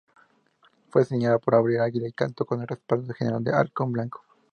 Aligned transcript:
Fue 0.89 1.03
diseñada 1.03 1.37
por 1.37 1.53
Abril 1.53 1.79
Águila 1.79 2.07
y 2.07 2.11
contó 2.11 2.43
con 2.43 2.59
el 2.59 2.67
respaldo 2.67 3.05
del 3.05 3.15
General 3.15 3.43
Halcón 3.53 3.91
Blanco. 3.91 4.23